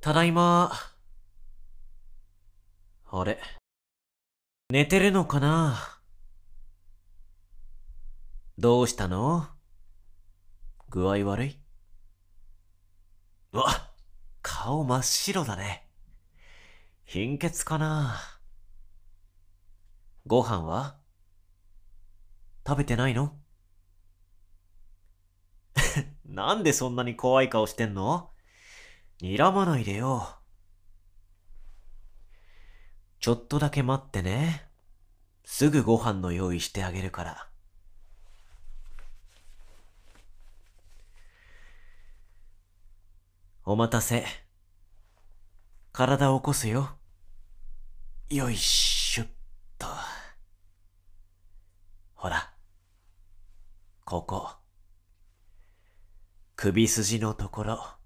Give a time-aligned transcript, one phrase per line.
[0.00, 0.72] ただいま。
[3.12, 3.38] あれ？
[4.70, 6.00] 寝てるのかな？
[8.56, 9.46] どうしたの？
[10.88, 11.60] 具合悪い？
[13.52, 13.90] うわ、
[14.40, 15.86] 顔真っ白だね。
[17.04, 18.16] 貧血かな？
[20.26, 20.96] ご飯は？
[22.66, 23.36] 食べてないの？
[26.24, 28.30] なんでそんなに怖い顔してんの？
[29.22, 30.36] 睨まないでよ。
[33.18, 34.66] ちょっとだけ待ってね。
[35.44, 37.48] すぐご飯の用意してあげるから。
[43.64, 44.24] お待たせ。
[45.92, 46.96] 体を起こすよ。
[48.30, 49.26] よいしょっ
[49.78, 49.86] と。
[52.14, 52.54] ほら。
[54.06, 54.50] ここ。
[56.56, 57.99] 首筋のところ。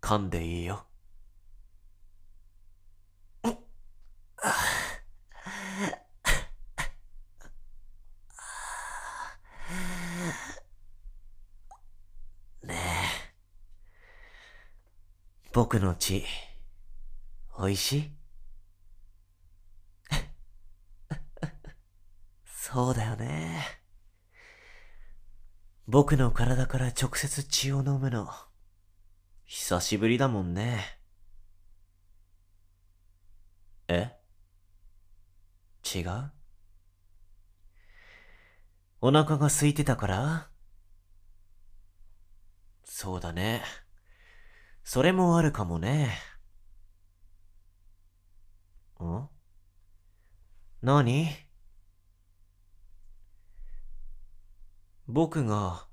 [0.00, 0.86] 噛んでいいよ。
[3.42, 3.56] ね
[12.74, 12.80] え。
[15.52, 16.24] 僕の血、
[17.56, 18.10] おいしい？
[22.44, 23.80] そうだよね。
[25.88, 28.28] 僕の体から直接血を飲むの、
[29.70, 30.98] 久しぶりだもんね。
[33.86, 34.16] え？
[35.94, 36.32] 違う？
[39.00, 40.50] お腹が空いてたから？
[42.82, 43.62] そうだね。
[44.82, 46.18] それもあるかもね。
[49.00, 49.28] ん？
[50.82, 51.28] 何？
[55.06, 55.86] 僕が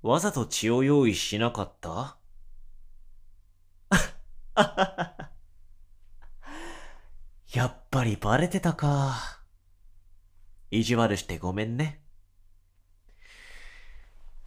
[0.00, 2.17] わざと血を用意しなかった？
[7.54, 9.40] やっぱりバレてたか。
[10.70, 12.02] 意地悪してごめんね。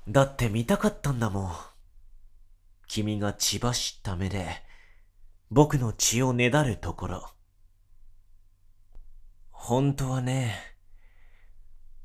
[0.08, 1.56] だって見たかったんだもん。
[2.88, 4.48] 君が血走った目で、
[5.50, 7.30] 僕の血をねだるところ。
[9.52, 10.56] 本当はね、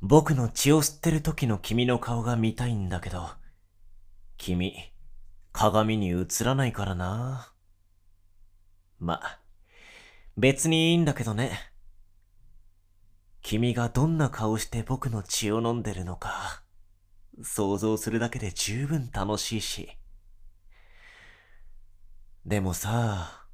[0.01, 3.29] 僕の血を吸ってる時の君の顔が見たいんだけど、
[4.37, 4.75] 君、
[5.53, 7.56] 鏡に映らないからな。
[8.99, 9.21] ま、
[10.37, 11.59] 別にいいんだけどね。
[13.43, 16.63] 君がどんな顔して僕の血を飲んでるのか、
[17.43, 19.91] 想像するだけで十分楽しいし。
[22.45, 23.47] でもさ、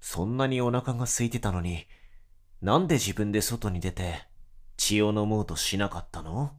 [0.00, 1.86] そんなにお腹が空いてたのに、
[2.62, 4.26] なんで自分で外に出て
[4.76, 6.52] 血を飲もうとしなかったの？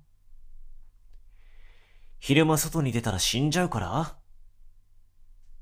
[2.19, 4.17] 昼間外に出たら死んじゃうから？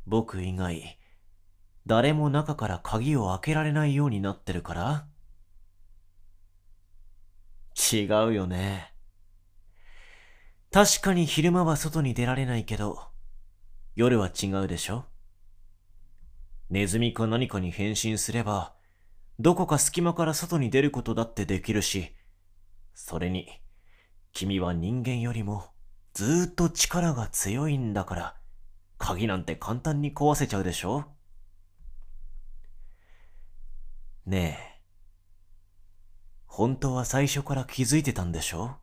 [0.06, 0.99] 僕以外、
[1.86, 5.08] 誰も中から鍵を開けられないようになってるから。
[7.92, 8.94] 違うよね。
[10.72, 13.00] 確かに昼間は外に出られないけど、
[13.96, 15.06] 夜は違うでしょ。
[16.70, 18.76] ネズミか何かに変身すれば、
[19.40, 22.14] どこか隙間から外に出ることだってできるし、
[22.94, 23.62] それに、
[24.32, 25.72] 君は人間よりも
[26.14, 28.36] ずーっと力が強いんだから、
[28.98, 31.06] 鍵なんて簡単に壊せちゃうでしょ。
[34.30, 34.80] ねえ。
[36.46, 38.76] 本当は最初から気づいてたんでしょ？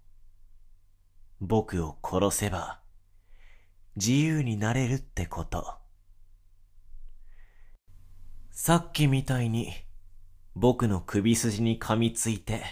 [1.41, 2.81] 僕を殺せば
[3.95, 5.77] 自由になれるってこと。
[8.51, 9.73] さっきみたいに
[10.57, 12.65] 僕の首筋に噛みついて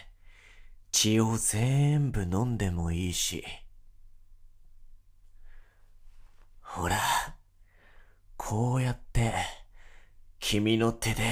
[0.91, 3.45] 血を全部飲んでもいいし。
[6.61, 6.99] ほら、
[8.37, 9.33] こうやって
[10.41, 11.23] 君の手で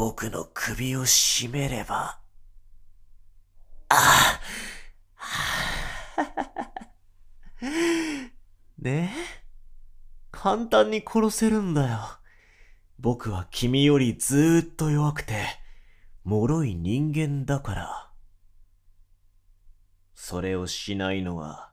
[0.00, 2.20] 僕の首を絞めれば。
[3.90, 4.40] あ
[6.16, 6.16] あ
[8.80, 9.12] ね？
[9.14, 9.14] え
[10.32, 11.98] 簡単に殺せるんだよ。
[12.98, 15.44] 僕は君よりずーっと弱くて、
[16.24, 18.10] 脆い人間だから。
[20.14, 21.72] それをしないのは、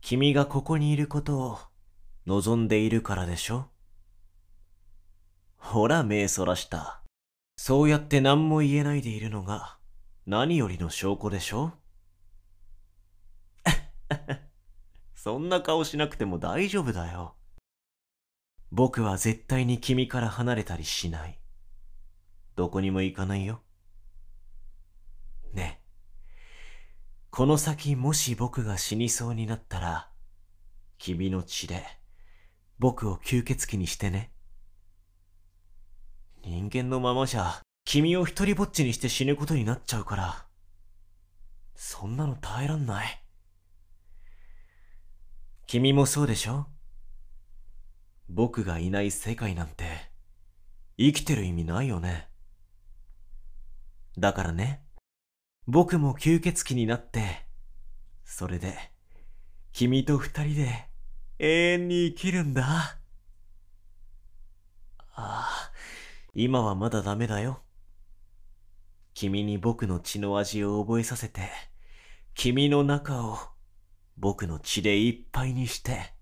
[0.00, 1.58] 君がここにいることを
[2.24, 3.73] 望んでいるからでしょ？
[5.64, 7.00] ほら目そらした。
[7.56, 9.78] そうやって何も言えないでいるのが
[10.26, 11.72] 何よりの証拠でしょ？
[15.16, 17.34] そんな顔しなくても大丈夫だよ。
[18.72, 21.40] 僕は絶対に君から離れたりしない。
[22.56, 23.62] どこにも行かないよ。
[25.54, 25.82] ね。
[27.30, 30.10] この先もし僕が死にそうになったら、
[30.98, 31.86] 君の血で
[32.78, 34.33] 僕を吸血鬼にしてね。
[36.46, 40.46] 人間のままじゃ、君を一人ぼっちにして死ぬことになっちゃうから。
[41.74, 43.22] そんなの耐えらんない。
[45.66, 46.66] 君もそうでしょ？
[48.28, 49.84] 僕がいない世界なんて、
[50.98, 52.28] 生きてる意味ないよね。
[54.18, 54.82] だからね、
[55.66, 57.46] 僕も吸血鬼になって、
[58.24, 58.76] それで、
[59.72, 60.88] 君と二人で
[61.38, 62.98] 永遠に生きるんだ。
[65.16, 65.53] ああ、
[66.34, 67.62] 今はまだダメだよ。
[69.14, 71.48] 君に僕の血の味を覚えさせて、
[72.34, 73.38] 君の中を
[74.16, 76.12] 僕の血でいっぱいにして、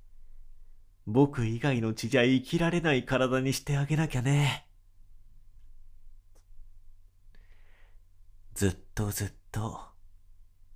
[1.07, 4.69] 僕以外の血じゃ生きられない体にしてあげなきゃね。
[8.55, 9.81] ずっとずっと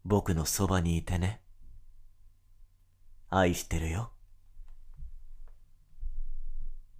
[0.04, 1.42] 僕のそばにいてね。
[3.28, 4.15] 愛してるよ。